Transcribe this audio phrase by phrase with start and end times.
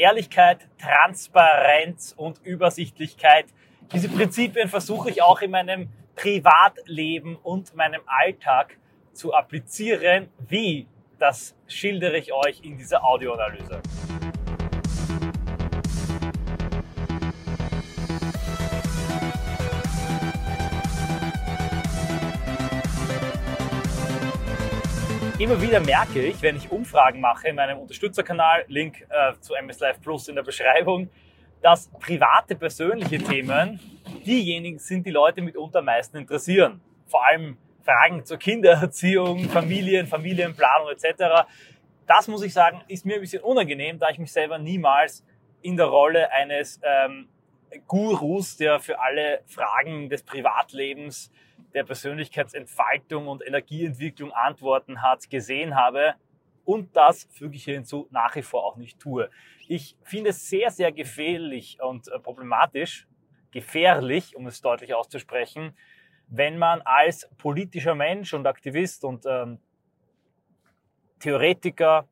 [0.00, 3.46] Ehrlichkeit, Transparenz und Übersichtlichkeit.
[3.92, 8.78] Diese Prinzipien versuche ich auch in meinem Privatleben und meinem Alltag
[9.12, 10.28] zu applizieren.
[10.48, 10.86] Wie?
[11.18, 13.82] Das schildere ich euch in dieser Audioanalyse.
[25.40, 29.80] Immer wieder merke ich, wenn ich Umfragen mache in meinem Unterstützerkanal, Link äh, zu MS
[29.80, 31.08] Live Plus in der Beschreibung,
[31.62, 33.80] dass private, persönliche Themen
[34.26, 36.82] diejenigen sind, die Leute mitunter am meisten interessieren.
[37.06, 41.46] Vor allem Fragen zur Kindererziehung, Familien, Familienplanung etc.
[42.06, 45.24] Das muss ich sagen, ist mir ein bisschen unangenehm, da ich mich selber niemals
[45.62, 47.28] in der Rolle eines ähm,
[47.86, 51.32] Gurus, der für alle Fragen des Privatlebens
[51.74, 56.14] der Persönlichkeitsentfaltung und Energieentwicklung Antworten hat, gesehen habe
[56.64, 59.28] und das füge ich hier hinzu nach wie vor auch nicht tue.
[59.66, 63.08] Ich finde es sehr, sehr gefährlich und äh, problematisch,
[63.50, 65.76] gefährlich, um es deutlich auszusprechen,
[66.28, 69.58] wenn man als politischer Mensch und Aktivist und ähm,
[71.18, 72.08] Theoretiker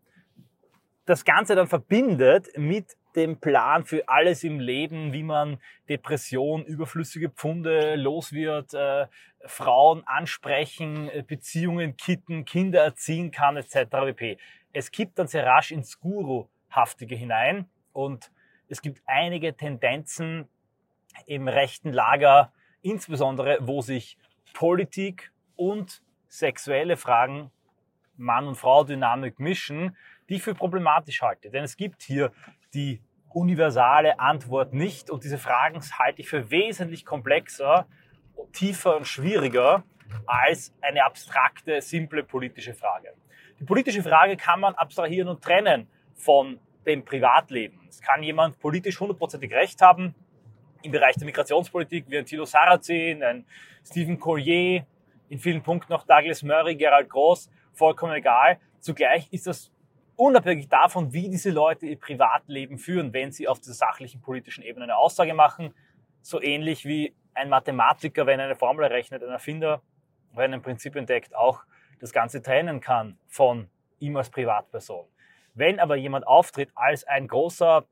[1.07, 7.29] das Ganze dann verbindet mit dem Plan für alles im Leben, wie man Depression, überflüssige
[7.29, 9.07] Pfunde los wird, äh,
[9.45, 13.91] Frauen ansprechen, äh, Beziehungen kitten, Kinder erziehen kann, etc.
[13.91, 14.39] pp.
[14.73, 18.31] Es kippt dann sehr rasch ins Guru-haftige hinein und
[18.69, 20.49] es gibt einige Tendenzen
[21.27, 22.53] im rechten Lager,
[22.83, 24.17] insbesondere wo sich
[24.55, 27.51] Politik und sexuelle Fragen
[28.17, 29.97] Mann- und Frau-Dynamik mischen,
[30.29, 31.51] die ich für problematisch halte.
[31.51, 32.33] Denn es gibt hier
[32.75, 35.11] die universale Antwort nicht.
[35.11, 37.87] Und diese Fragen halte ich für wesentlich komplexer,
[38.53, 39.85] tiefer und schwieriger
[40.27, 43.13] als eine abstrakte, simple politische Frage.
[43.61, 47.81] Die politische Frage kann man abstrahieren und trennen von dem Privatleben.
[47.89, 50.15] Es kann jemand politisch hundertprozentig recht haben
[50.83, 53.45] im Bereich der Migrationspolitik, wie ein Thilo Sarrazin, ein
[53.85, 54.87] Stephen Collier,
[55.29, 58.59] in vielen Punkten noch Douglas Murray, Gerald Gross, vollkommen egal.
[58.81, 59.71] Zugleich ist das
[60.19, 64.85] unabhängig davon, wie diese Leute ihr Privatleben führen, wenn sie auf dieser sachlichen politischen Ebene
[64.85, 65.73] eine Aussage machen,
[66.21, 69.81] so ähnlich wie ein Mathematiker, wenn er eine Formel errechnet, ein Erfinder,
[70.35, 71.63] wenn er ein Prinzip entdeckt, auch
[72.01, 73.71] das Ganze trennen kann von
[74.01, 75.07] ihm als Privatperson.
[75.55, 77.85] Wenn aber jemand auftritt als ein großer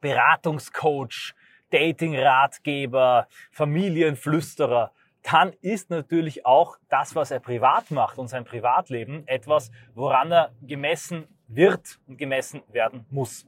[0.00, 1.34] Beratungscoach,
[1.70, 9.72] Dating-Ratgeber, Familienflüsterer, dann ist natürlich auch das, was er privat macht und sein Privatleben etwas,
[9.94, 13.46] woran er gemessen wird und gemessen werden muss.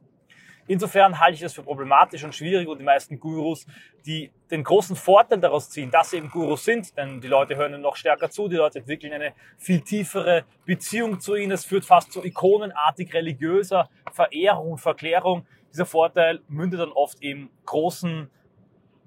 [0.68, 3.66] Insofern halte ich das für problematisch und schwierig und die meisten Gurus,
[4.04, 7.72] die den großen Vorteil daraus ziehen, dass sie eben Gurus sind, denn die Leute hören
[7.72, 11.86] ihnen noch stärker zu, die Leute entwickeln eine viel tiefere Beziehung zu ihnen, es führt
[11.86, 15.46] fast zu ikonenartig religiöser Verehrung und Verklärung.
[15.72, 18.30] Dieser Vorteil mündet dann oft im großen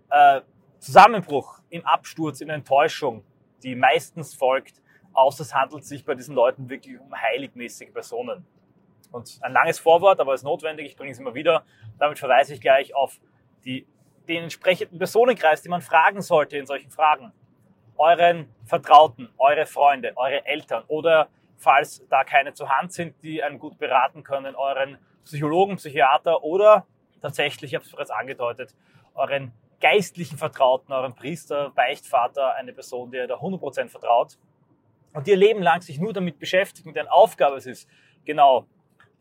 [0.09, 0.41] äh,
[0.79, 3.23] Zusammenbruch, im Absturz, in Enttäuschung,
[3.62, 4.81] die meistens folgt,
[5.13, 8.47] außer es handelt sich bei diesen Leuten wirklich um heiligmäßige Personen.
[9.12, 11.64] Und ein langes Vorwort, aber es ist notwendig, ich bringe es immer wieder.
[12.00, 13.20] Damit verweise ich gleich auf
[13.66, 13.86] die,
[14.28, 17.34] den entsprechenden Personenkreis, den man fragen sollte in solchen Fragen.
[17.98, 21.28] Euren Vertrauten, eure Freunde, eure Eltern oder
[21.58, 26.88] falls da keine zur Hand sind, die einen gut beraten können, euren Psychologen, Psychiater oder
[27.22, 28.76] tatsächlich, ich habe es bereits angedeutet,
[29.14, 34.38] euren geistlichen Vertrauten, euren Priester, Beichtvater, eine Person, der da 100% vertraut
[35.14, 37.90] und ihr Leben lang sich nur damit beschäftigt und deren Aufgabe es ist,
[38.26, 38.66] genau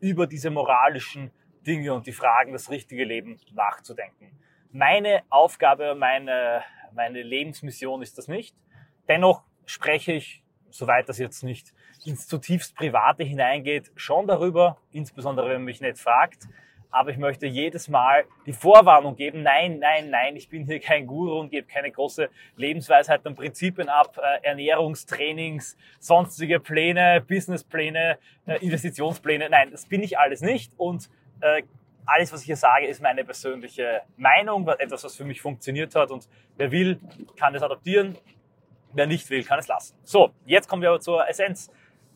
[0.01, 1.31] über diese moralischen
[1.65, 4.31] Dinge und die Fragen das richtige Leben nachzudenken.
[4.71, 6.63] Meine Aufgabe, meine,
[6.93, 8.55] meine Lebensmission ist das nicht.
[9.07, 11.73] Dennoch spreche ich, soweit das jetzt nicht
[12.05, 16.47] ins zutiefst Private hineingeht, schon darüber, insbesondere wenn man mich nicht fragt
[16.91, 21.07] aber ich möchte jedes Mal die Vorwarnung geben, nein, nein, nein, ich bin hier kein
[21.07, 28.57] Guru und gebe keine große Lebensweisheit und Prinzipien ab, äh, Ernährungstrainings, sonstige Pläne, Businesspläne, äh,
[28.63, 29.49] Investitionspläne.
[29.49, 31.09] Nein, das bin ich alles nicht und
[31.39, 31.63] äh,
[32.05, 36.11] alles, was ich hier sage, ist meine persönliche Meinung, etwas, was für mich funktioniert hat
[36.11, 36.27] und
[36.57, 36.99] wer will,
[37.37, 38.17] kann es adoptieren,
[38.93, 39.95] wer nicht will, kann es lassen.
[40.03, 41.71] So, jetzt kommen wir aber zur Essenz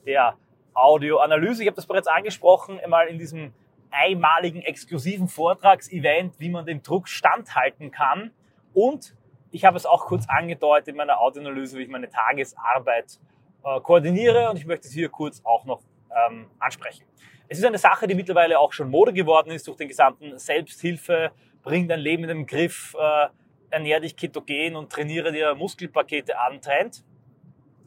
[0.06, 0.36] der
[0.74, 1.64] Audioanalyse.
[1.64, 3.54] Ich habe das bereits angesprochen, einmal in diesem
[3.92, 8.32] einmaligen exklusiven Vortragsevent, wie man dem Druck standhalten kann.
[8.74, 9.16] Und
[9.52, 13.20] ich habe es auch kurz angedeutet in meiner Audioanalyse, wie ich meine Tagesarbeit
[13.64, 15.82] äh, koordiniere und ich möchte es hier kurz auch noch
[16.30, 17.06] ähm, ansprechen.
[17.48, 21.32] Es ist eine Sache, die mittlerweile auch schon Mode geworden ist durch den gesamten Selbsthilfe,
[21.64, 23.28] bring dein Leben in den Griff, äh,
[23.70, 27.04] ernähr dich ketogen und trainiere dir Muskelpakete an Trend.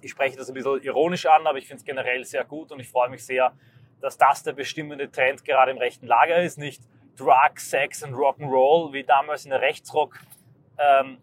[0.01, 2.81] Ich spreche das ein bisschen ironisch an, aber ich finde es generell sehr gut und
[2.81, 3.53] ich freue mich sehr,
[4.01, 6.59] dass das der bestimmende Trend gerade im rechten Lager ist.
[6.59, 6.83] Nicht
[7.17, 10.19] Drug, Sex und Rock'n'Roll wie damals in der Rechtsrock
[10.79, 11.19] ähm,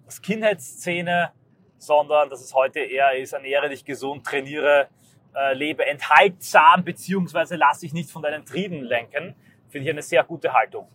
[1.78, 4.88] sondern dass es heute eher ist, ernähre dich gesund, trainiere,
[5.36, 9.36] äh, lebe enthaltsam, beziehungsweise lass dich nicht von deinen Trieben lenken,
[9.70, 10.88] finde ich eine sehr gute Haltung.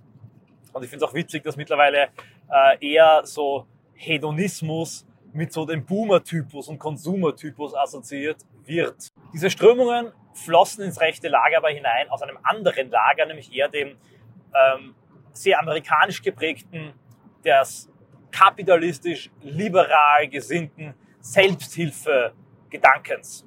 [0.73, 2.09] Und ich finde es auch witzig, dass mittlerweile
[2.51, 8.39] äh, eher so Hedonismus mit so dem Boomer-Typus und Konsumer-Typus assoziiert
[8.71, 9.13] wird.
[9.35, 13.99] Diese Strömungen flossen ins rechte Lager aber hinein aus einem anderen Lager, nämlich eher dem
[14.55, 14.95] ähm,
[15.33, 16.95] sehr amerikanisch geprägten,
[17.45, 17.91] des
[18.31, 23.45] kapitalistisch liberal gesinnten Selbsthilfe-Gedankens.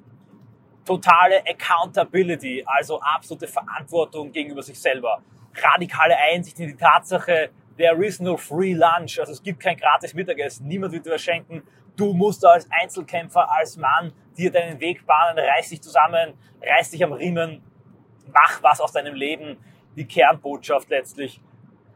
[0.84, 5.22] Totale Accountability, also absolute Verantwortung gegenüber sich selber.
[5.54, 7.48] Radikale Einsicht in die Tatsache,
[7.78, 11.22] there is no free lunch, also es gibt kein gratis Mittagessen, niemand wird dir was
[11.22, 11.62] schenken.
[11.96, 17.04] Du musst als Einzelkämpfer, als Mann dir deinen Weg bahnen, reiß dich zusammen, reiß dich
[17.04, 17.62] am Riemen,
[18.32, 19.58] mach was aus deinem Leben.
[19.96, 21.40] Die Kernbotschaft letztlich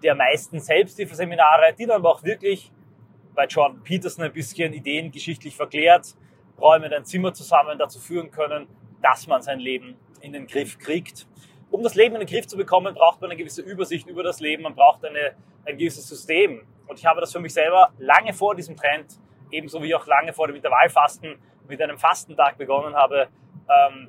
[0.02, 2.72] der meisten Selbsthilfeseminare, die dann aber auch wirklich
[3.34, 6.14] bei Jordan Peterson ein bisschen ideengeschichtlich verklärt,
[6.60, 8.66] Räume dein Zimmer zusammen dazu führen können,
[9.00, 11.26] dass man sein Leben in den Griff kriegt.
[11.70, 14.40] Um das Leben in den Griff zu bekommen, braucht man eine gewisse Übersicht über das
[14.40, 16.66] Leben, man braucht eine, ein gewisses System.
[16.86, 19.20] Und ich habe das für mich selber lange vor diesem Trend,
[19.50, 21.36] ebenso wie auch lange vor dem Intervallfasten,
[21.68, 23.28] mit einem Fastentag begonnen habe,
[23.68, 24.08] ähm,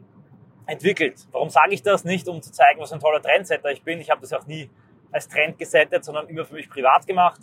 [0.65, 1.27] entwickelt.
[1.31, 2.03] Warum sage ich das?
[2.03, 3.99] Nicht, um zu zeigen, was ein toller Trendsetter ich bin.
[3.99, 4.69] Ich habe das auch nie
[5.11, 7.41] als Trend gesettet, sondern immer für mich privat gemacht.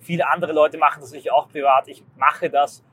[0.00, 1.88] Viele andere Leute machen das natürlich auch privat.
[1.88, 2.84] Ich mache das,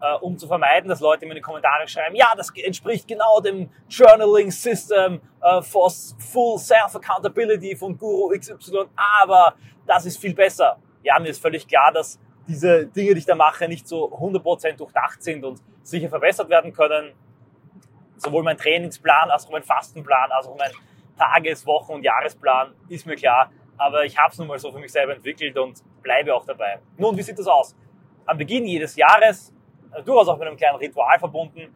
[0.00, 3.40] äh, um zu vermeiden, dass Leute mir in die Kommentare schreiben, ja, das entspricht genau
[3.40, 8.86] dem Journaling System äh, for Full Self-Accountability von Guru XY,
[9.22, 9.54] aber
[9.86, 10.78] das ist viel besser.
[11.02, 14.76] Ja, mir ist völlig klar, dass diese Dinge, die ich da mache, nicht so 100%
[14.76, 17.12] durchdacht sind und sicher verbessert werden können.
[18.16, 20.70] Sowohl mein Trainingsplan als auch mein Fastenplan, als auch mein
[21.16, 24.78] Tages-, Wochen- und Jahresplan ist mir klar, aber ich habe es nun mal so für
[24.78, 26.80] mich selber entwickelt und bleibe auch dabei.
[26.96, 27.76] Nun, wie sieht das aus?
[28.26, 29.54] Am Beginn jedes Jahres,
[29.92, 31.74] äh, durchaus auch mit einem kleinen Ritual verbunden,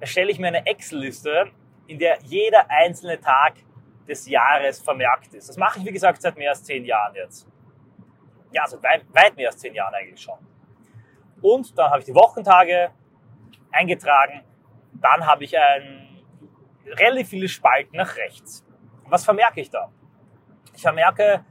[0.00, 1.50] erstelle ich mir eine Excel-Liste,
[1.86, 3.54] in der jeder einzelne Tag
[4.08, 5.48] des Jahres vermerkt ist.
[5.48, 7.46] Das mache ich, wie gesagt, seit mehr als zehn Jahren jetzt.
[8.52, 10.38] Ja, seit weit, weit mehr als zehn Jahren eigentlich schon.
[11.42, 12.90] Und dann habe ich die Wochentage
[13.76, 14.42] eingetragen.
[14.92, 16.24] Dann habe ich ein
[16.86, 18.64] relativ viele Spalten nach rechts.
[19.08, 19.90] Was vermerke ich da?
[20.74, 21.44] Ich vermerke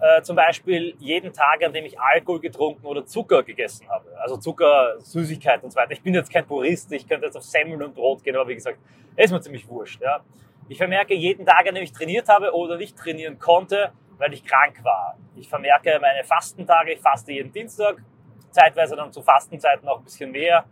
[0.00, 4.08] äh, zum Beispiel jeden Tag, an dem ich Alkohol getrunken oder Zucker gegessen habe.
[4.18, 5.92] Also Zucker, Süßigkeit und so weiter.
[5.92, 8.54] Ich bin jetzt kein Purist, ich könnte jetzt auf Semmeln und Brot gehen, aber wie
[8.54, 8.78] gesagt,
[9.16, 10.00] ist mir ziemlich wurscht.
[10.00, 10.20] Ja.
[10.68, 14.44] Ich vermerke jeden Tag, an dem ich trainiert habe oder nicht trainieren konnte, weil ich
[14.44, 15.16] krank war.
[15.36, 18.02] Ich vermerke meine Fastentage, ich faste jeden Dienstag,
[18.50, 20.64] zeitweise dann zu Fastenzeiten noch ein bisschen mehr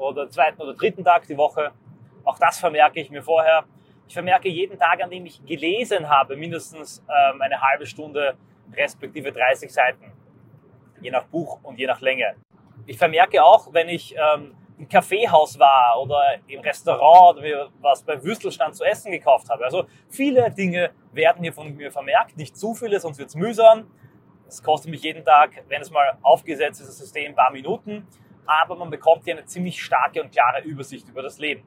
[0.00, 1.72] oder zweiten oder dritten Tag die Woche.
[2.24, 3.64] Auch das vermerke ich mir vorher.
[4.08, 8.36] Ich vermerke jeden Tag, an dem ich gelesen habe, mindestens ähm, eine halbe Stunde
[8.74, 10.12] respektive 30 Seiten,
[11.00, 12.34] je nach Buch und je nach Länge.
[12.86, 18.02] Ich vermerke auch, wenn ich ähm, im Kaffeehaus war oder im Restaurant oder mir was
[18.02, 19.64] beim Würstelstand zu essen gekauft habe.
[19.64, 23.90] Also viele Dinge werden hier von mir vermerkt, nicht zu viele, sonst wird es mühsam.
[24.48, 28.08] Es kostet mich jeden Tag, wenn es mal aufgesetzt ist, das System ein paar Minuten,
[28.50, 31.62] aber man bekommt hier eine ziemlich starke und klare Übersicht über das Leben.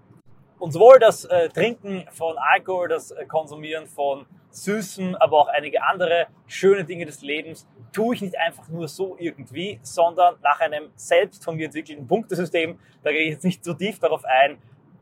[0.60, 5.84] Und sowohl das äh, Trinken von Alkohol, das äh, Konsumieren von Süßen, aber auch einige
[5.84, 10.92] andere schöne Dinge des Lebens tue ich nicht einfach nur so irgendwie, sondern nach einem
[10.96, 14.58] selbst von mir entwickelten Punktesystem, da gehe ich jetzt nicht so tief darauf ein,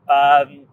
[0.08, 0.68] ähm,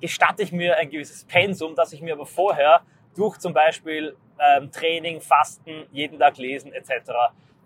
[0.00, 2.82] gestatte ich mir ein gewisses Pensum, das ich mir aber vorher
[3.16, 6.90] durch zum Beispiel ähm, Training, Fasten, jeden Tag lesen etc.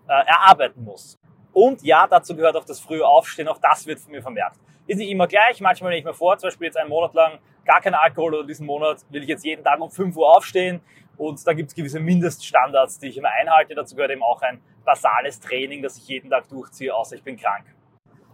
[0.07, 1.19] Äh, erarbeiten muss.
[1.53, 4.57] Und ja, dazu gehört auch das frühe Aufstehen, auch das wird von mir vermerkt.
[4.87, 7.39] Ist nicht immer gleich, manchmal nehme ich mir vor, zum Beispiel jetzt einen Monat lang
[7.63, 10.81] gar kein Alkohol oder diesen Monat will ich jetzt jeden Tag um 5 Uhr aufstehen
[11.15, 13.75] und da gibt es gewisse Mindeststandards, die ich immer einhalte.
[13.75, 17.37] Dazu gehört eben auch ein basales Training, das ich jeden Tag durchziehe, außer ich bin
[17.37, 17.65] krank.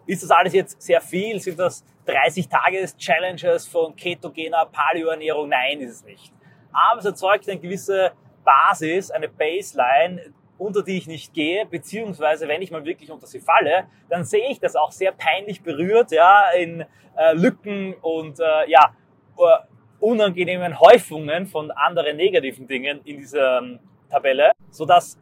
[0.07, 1.39] Ist das alles jetzt sehr viel?
[1.39, 5.49] Sind das 30 Tages-Challenges von ketogener Paleoernährung?
[5.49, 6.33] Nein, ist es nicht.
[6.71, 8.11] Aber es erzeugt eine gewisse
[8.43, 13.39] Basis, eine Baseline, unter die ich nicht gehe, beziehungsweise wenn ich mal wirklich unter sie
[13.39, 16.85] falle, dann sehe ich das auch sehr peinlich berührt, ja, in
[17.17, 18.93] äh, Lücken und äh, ja,
[19.37, 19.45] uh,
[19.99, 25.17] unangenehmen Häufungen von anderen negativen Dingen in dieser ähm, Tabelle, so dass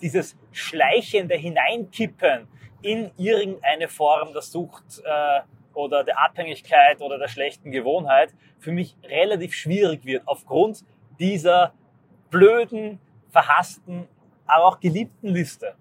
[0.00, 2.46] dieses schleichende Hineinkippen
[2.82, 5.40] in irgendeine Form der Sucht äh,
[5.74, 10.84] oder der Abhängigkeit oder der schlechten Gewohnheit für mich relativ schwierig wird aufgrund
[11.18, 11.74] dieser
[12.30, 14.08] blöden, verhassten
[14.50, 15.74] aber auch geliebten Liste.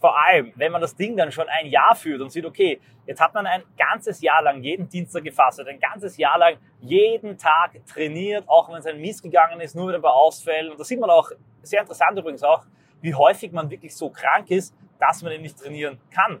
[0.00, 3.20] Vor allem, wenn man das Ding dann schon ein Jahr führt und sieht, okay, jetzt
[3.20, 7.84] hat man ein ganzes Jahr lang jeden Dienstag gefasst, ein ganzes Jahr lang jeden Tag
[7.86, 10.70] trainiert, auch wenn es ein Mies gegangen ist, nur mit ein paar Ausfällen.
[10.70, 11.30] Und da sieht man auch
[11.62, 12.64] sehr interessant übrigens auch,
[13.00, 16.40] wie häufig man wirklich so krank ist, dass man ihn nicht trainieren kann.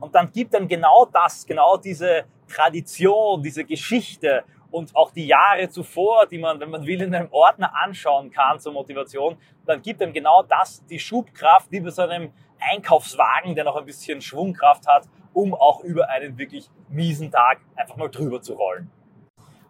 [0.00, 5.68] Und dann gibt dann genau das, genau diese Tradition, diese Geschichte und auch die Jahre
[5.68, 10.02] zuvor, die man, wenn man will, in einem Ordner anschauen kann zur Motivation, dann gibt
[10.02, 14.86] einem genau das die Schubkraft, wie bei so einem Einkaufswagen, der noch ein bisschen Schwungkraft
[14.86, 18.90] hat, um auch über einen wirklich miesen Tag einfach mal drüber zu rollen.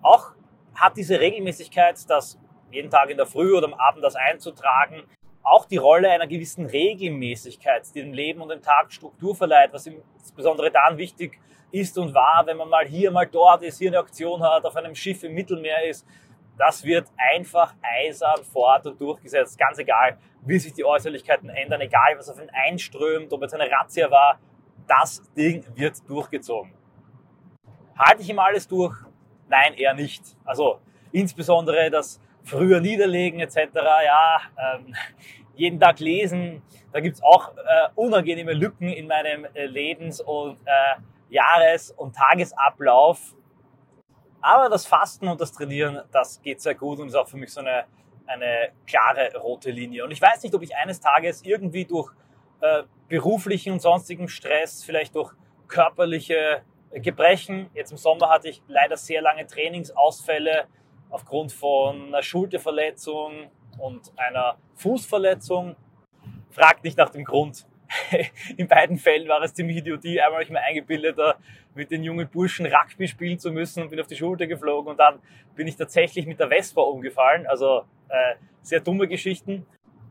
[0.03, 0.33] Auch
[0.75, 2.39] hat diese Regelmäßigkeit, das
[2.71, 5.05] jeden Tag in der Früh oder am Abend das einzutragen,
[5.43, 9.87] auch die Rolle einer gewissen Regelmäßigkeit, die dem Leben und dem Tag Struktur verleiht, was
[9.87, 11.49] insbesondere dann wichtig ist
[11.99, 14.95] und war, wenn man mal hier, mal dort ist, hier eine Aktion hat, auf einem
[14.95, 16.07] Schiff im Mittelmeer ist.
[16.57, 19.59] Das wird einfach eisern fort und durchgesetzt.
[19.59, 23.71] Ganz egal, wie sich die Äußerlichkeiten ändern, egal was auf ihn einströmt, ob es eine
[23.71, 24.41] Razzia war,
[24.87, 26.73] das Ding wird durchgezogen.
[27.97, 28.97] Halte ich ihm alles durch?
[29.49, 30.23] Nein, eher nicht.
[30.45, 30.81] Also
[31.13, 33.57] insbesondere das früher niederlegen etc.
[33.75, 34.95] Ja, ähm,
[35.55, 36.63] jeden Tag lesen.
[36.93, 43.35] Da gibt's auch äh, unangenehme Lücken in meinem äh, Lebens- und äh, Jahres- und Tagesablauf.
[44.41, 47.53] Aber das Fasten und das Trainieren, das geht sehr gut und ist auch für mich
[47.53, 47.85] so eine,
[48.27, 50.05] eine klare rote Linie.
[50.05, 52.13] Und ich weiß nicht, ob ich eines Tages irgendwie durch
[52.61, 55.33] äh, beruflichen und sonstigen Stress, vielleicht durch
[55.67, 60.67] körperliche Gebrechen, jetzt im Sommer hatte ich leider sehr lange Trainingsausfälle
[61.11, 65.77] aufgrund von einer Schulterverletzung und einer Fußverletzung.
[66.51, 67.67] Fragt nicht nach dem Grund.
[68.57, 70.21] in beiden Fällen war es ziemlich Idiotie.
[70.21, 71.19] Einmal habe ich mir eingebildet,
[71.75, 74.99] mit den jungen Burschen Rugby spielen zu müssen und bin auf die Schulter geflogen und
[74.99, 75.21] dann
[75.55, 77.47] bin ich tatsächlich mit der Vespa umgefallen.
[77.47, 79.67] Also äh, sehr dumme Geschichten.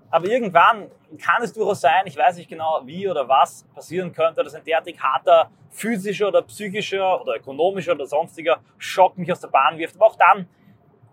[0.09, 0.89] Aber irgendwann
[1.21, 4.63] kann es durchaus sein, ich weiß nicht genau wie oder was passieren könnte, dass ein
[4.63, 9.95] derartig harter physischer oder psychischer oder ökonomischer oder sonstiger Schock mich aus der Bahn wirft.
[9.97, 10.47] Aber auch dann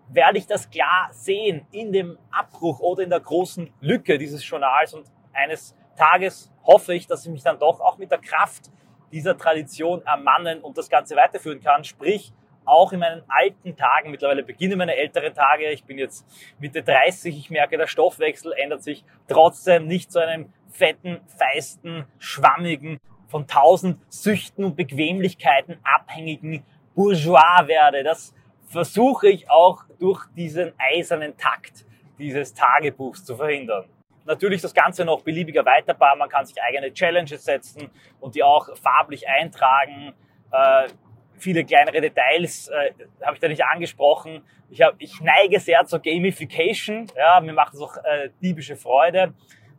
[0.08, 4.94] werde ich das klar sehen in dem Abbruch oder in der großen Lücke dieses Journals
[4.94, 8.70] und eines Tages hoffe ich, dass ich mich dann doch auch mit der Kraft
[9.12, 11.84] dieser Tradition ermannen und das Ganze weiterführen kann.
[11.84, 12.32] Sprich,
[12.64, 16.26] auch in meinen alten Tagen, mittlerweile beginnen meine älteren Tage, ich bin jetzt
[16.58, 22.98] Mitte 30, ich merke, der Stoffwechsel ändert sich trotzdem nicht zu einem fetten, feisten, schwammigen,
[23.28, 28.02] von tausend Süchten und Bequemlichkeiten abhängigen Bourgeois werde.
[28.02, 28.34] Das
[28.66, 31.84] versuche ich auch durch diesen eisernen Takt
[32.18, 33.88] dieses Tagebuchs zu verhindern
[34.24, 36.16] natürlich das Ganze noch beliebiger erweiterbar.
[36.16, 37.90] Man kann sich eigene Challenges setzen
[38.20, 40.14] und die auch farblich eintragen.
[40.50, 40.88] Äh,
[41.36, 44.42] viele kleinere Details äh, habe ich da nicht angesprochen.
[44.70, 47.06] Ich, hab, ich neige sehr zur Gamification.
[47.16, 49.34] Ja, mir macht es auch äh, diebische Freude,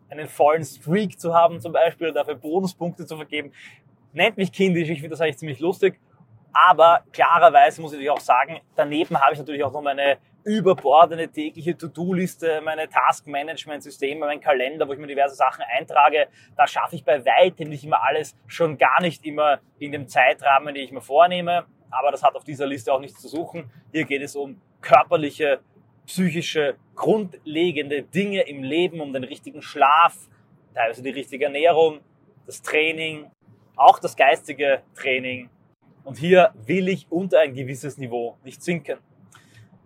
[0.09, 3.51] einen vollen Streak zu haben zum Beispiel dafür Bonuspunkte zu vergeben.
[4.13, 5.99] Nennt mich kindisch, ich finde das eigentlich ziemlich lustig.
[6.53, 11.75] Aber klarerweise muss ich auch sagen, daneben habe ich natürlich auch noch meine überbordene tägliche
[11.75, 16.27] To-Do-Liste, meine Task-Management-Systeme, mein Kalender, wo ich mir diverse Sachen eintrage.
[16.55, 20.75] Da schaffe ich bei weitem nicht immer alles, schon gar nicht immer in dem Zeitrahmen,
[20.75, 21.65] den ich mir vornehme.
[21.89, 23.71] Aber das hat auf dieser Liste auch nichts zu suchen.
[23.91, 25.61] Hier geht es um körperliche,
[26.05, 30.15] psychische, grundlegende Dinge im Leben, um den richtigen Schlaf,
[30.75, 32.01] teilweise die richtige Ernährung,
[32.45, 33.31] das Training,
[33.75, 35.49] auch das geistige Training.
[36.03, 38.99] Und hier will ich unter ein gewisses Niveau nicht sinken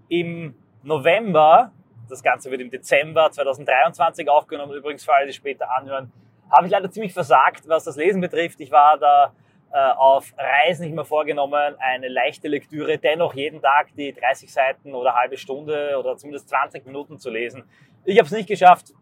[0.10, 1.72] im November,
[2.10, 6.12] das Ganze wird im Dezember 2023 aufgenommen, übrigens für alle, die später anhören,
[6.51, 8.60] habe ich leider ziemlich versagt, was das Lesen betrifft.
[8.60, 9.34] Ich war da
[9.72, 14.96] äh, auf Reisen nicht mehr vorgenommen, eine leichte Lektüre, dennoch jeden Tag die 30 Seiten
[14.96, 17.63] oder halbe Stunde oder zumindest 20 Minuten zu lesen.
[18.04, 18.94] Ich habe es nicht geschafft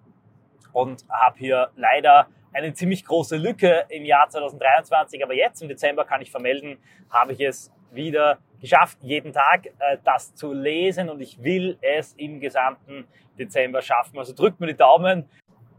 [0.73, 6.03] und habe hier leider eine ziemlich große Lücke im Jahr 2023, aber jetzt im Dezember
[6.03, 6.77] kann ich vermelden,
[7.09, 12.13] habe ich es wieder geschafft, jeden Tag äh, das zu lesen und ich will es
[12.13, 14.17] im gesamten Dezember schaffen.
[14.17, 15.29] Also drückt mir die Daumen,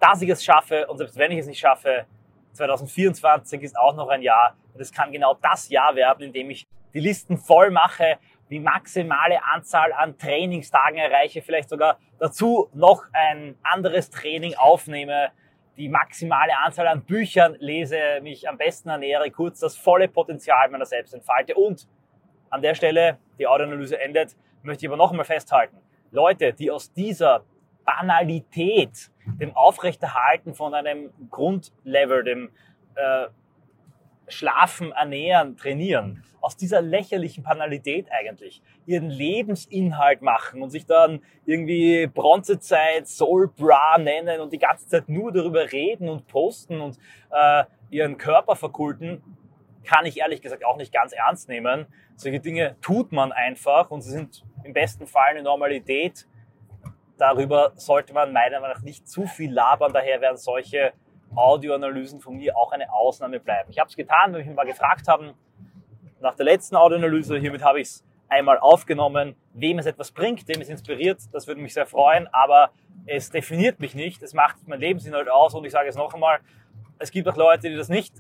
[0.01, 2.07] dass ich es schaffe und selbst wenn ich es nicht schaffe,
[2.53, 6.51] 2024 ist auch noch ein Jahr und es kann genau das Jahr werden, in dem
[6.51, 8.19] ich die Listen voll mache,
[8.51, 15.31] die maximale Anzahl an Trainingstagen erreiche, vielleicht sogar dazu noch ein anderes Training aufnehme,
[15.77, 20.87] die maximale Anzahl an Büchern lese, mich am besten ernähre, kurz das volle Potenzial meiner
[20.87, 21.87] selbst entfalte und
[22.51, 25.77] an der Stelle, die Audioanalyse endet, möchte ich aber noch einmal festhalten.
[26.11, 27.45] Leute, die aus dieser
[27.85, 32.51] Banalität, dem Aufrechterhalten von einem Grundlevel, dem
[32.95, 33.29] äh,
[34.29, 42.07] Schlafen, Ernähren, Trainieren, aus dieser lächerlichen Banalität eigentlich ihren Lebensinhalt machen und sich dann irgendwie
[42.07, 46.99] Bronzezeit, Soul Bra nennen und die ganze Zeit nur darüber reden und posten und
[47.31, 49.23] äh, ihren Körper verkulten,
[49.85, 51.87] kann ich ehrlich gesagt auch nicht ganz ernst nehmen.
[52.17, 56.27] Solche Dinge tut man einfach und sie sind im besten Fall eine Normalität.
[57.17, 59.93] darüber sollte man meiner Meinung nach nicht zu viel labern.
[59.93, 60.93] Daher werden solche
[61.35, 63.71] Audioanalysen von mir auch eine Ausnahme bleiben.
[63.71, 65.35] Ich habe es getan, wenn mich mal gefragt haben,
[66.21, 70.61] nach der letzten Audioanalyse, hiermit habe ich es einmal aufgenommen, wem es etwas bringt, wem
[70.61, 72.71] es inspiriert, das würde mich sehr freuen, aber
[73.07, 76.41] es definiert mich nicht, es macht mein Lebensinhalt aus und ich sage es noch einmal,
[76.99, 78.15] es gibt auch Leute, die das nicht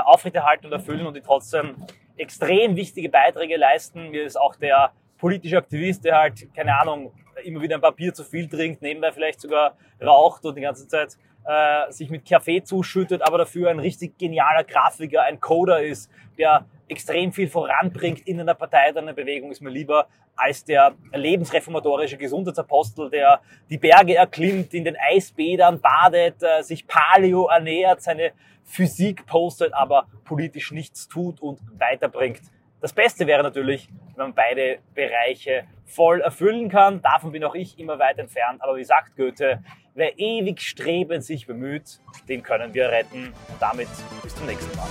[0.00, 1.76] aufrechterhalten und erfüllen und die trotzdem
[2.16, 4.10] extrem wichtige Beiträge leisten.
[4.10, 7.12] Mir ist auch der politische Aktivist, der halt, keine Ahnung,
[7.44, 11.16] immer wieder ein Papier zu viel trinkt, nebenbei vielleicht sogar raucht und die ganze Zeit
[11.44, 16.66] äh, sich mit Kaffee zuschüttet, aber dafür ein richtig genialer Grafiker, ein Coder ist, der
[16.88, 20.06] extrem viel voranbringt in einer Partei oder einer Bewegung, ist mir lieber
[20.36, 27.48] als der lebensreformatorische Gesundheitsapostel, der die Berge erklimmt, in den Eisbädern badet, äh, sich Paleo
[27.48, 28.32] ernährt, seine
[28.64, 32.40] Physik postet, aber politisch nichts tut und weiterbringt.
[32.82, 37.00] Das Beste wäre natürlich, wenn man beide Bereiche voll erfüllen kann.
[37.00, 38.60] Davon bin auch ich immer weit entfernt.
[38.60, 39.62] Aber wie sagt Goethe,
[39.94, 43.26] wer ewig strebend sich bemüht, den können wir retten.
[43.26, 43.86] Und damit
[44.24, 44.88] bis zum nächsten Mal.